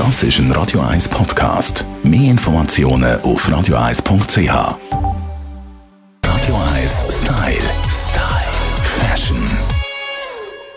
[0.00, 1.84] Das ist ein Radio 1 Podcast.
[2.02, 4.48] Mehr Informationen auf radio1.ch.
[6.24, 7.60] Radio 1 Style.
[7.90, 8.50] Style.
[8.98, 9.44] Fashion.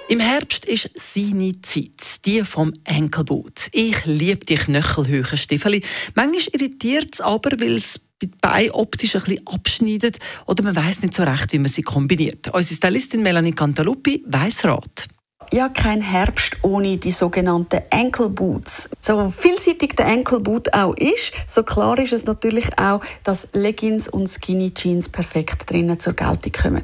[0.10, 3.70] Im Herbst ist seine Zeit, die vom Enkelboot.
[3.72, 5.80] Ich liebe die knöchelhöhen Stiefel.
[6.16, 11.02] Manchmal irritiert es aber, weil es die Beine optisch ein bisschen abschneidet oder man weiß
[11.02, 12.54] nicht so recht, wie man sie kombiniert.
[12.54, 15.08] Unsere Stylistin Melanie Cantaluppi weiss Rat
[15.54, 18.90] ja kein Herbst ohne die sogenannten Ankle Boots.
[19.00, 24.08] So vielseitig der Ankle Boot auch ist, so klar ist es natürlich auch, dass Leggings
[24.08, 26.84] und Skinny Jeans perfekt drinnen zur Geltung kommen.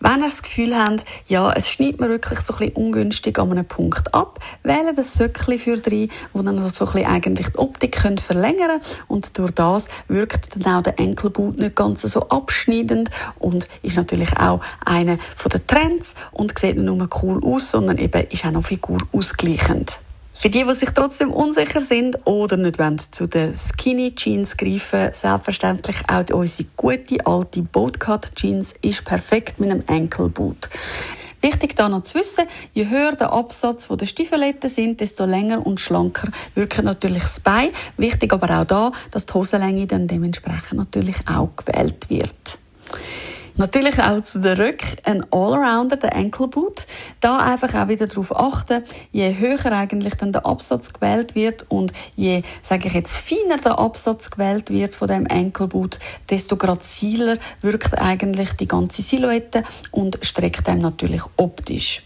[0.00, 3.50] Wenn ihr das Gefühl habt, ja, es schneidet mir wirklich so ein bisschen ungünstig an
[3.50, 7.58] einem Punkt ab, wählt das Söckchen für drei, wo dann so ein bisschen eigentlich die
[7.58, 13.10] Optik könnt verlängern und durch das wirkt dann auch der Enkelboot nicht ganz so abschneidend
[13.38, 15.16] und ist natürlich auch einer
[15.50, 20.00] der Trends und sieht nicht nur cool aus, sondern eben ist auch noch Figur ausgleichend.
[20.36, 25.10] Für die, die sich trotzdem unsicher sind oder nicht wollen, zu den Skinny Jeans greifen,
[25.12, 30.68] selbstverständlich auch unsere gute alte Boatcut Jeans ist perfekt mit einem Ankle Boot.
[31.40, 35.78] Wichtig da noch zu wissen, je höher der Absatz der Stiefeletten sind, desto länger und
[35.78, 37.68] schlanker wirkt natürlich das Bein.
[37.96, 42.58] Wichtig aber auch da, dass die Hosenlänge dann dementsprechend natürlich auch gewählt wird.
[43.56, 46.86] Natürlich auch zu den Rücken ein Allrounder, der Ankle Boot.
[47.20, 51.92] Da einfach auch wieder darauf achten, je höher eigentlich dann der Absatz gewählt wird und
[52.16, 57.36] je, sage ich jetzt, feiner der Absatz gewählt wird von dem Ankle Boot, desto graziler
[57.60, 62.02] wirkt eigentlich die ganze Silhouette und streckt einem natürlich optisch.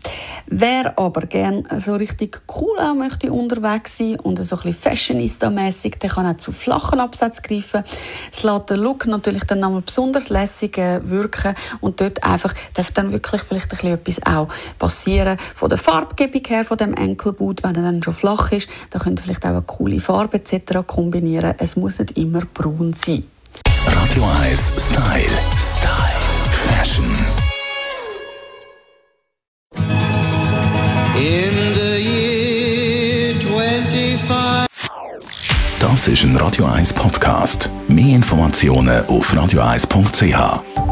[0.48, 5.98] Wer aber gern so richtig cool auch möchte unterwegs sein und so ein bisschen fashionista-mässig,
[5.98, 7.84] der kann auch zu flachen Absätzen greifen.
[8.30, 12.90] Es lässt den Look natürlich dann nochmal besonders lässig wirken drücken und dort einfach darf
[12.90, 17.62] dann wirklich vielleicht ein bisschen etwas auch passieren von der Farbgebung her von dem Enkelboot,
[17.62, 20.86] wenn er dann schon flach ist, dann könnt ihr vielleicht auch eine coole Farbe etc.
[20.86, 21.54] kombinieren.
[21.58, 23.24] Es muss nicht immer braun sein.
[23.86, 25.28] Radio 1 Style.
[25.56, 26.08] Style.
[26.68, 27.06] Fashion.
[31.16, 34.68] In the year 25
[35.80, 37.70] Das ist ein Radio 1 Podcast.
[37.88, 40.87] Mehr Informationen auf radio1.ch.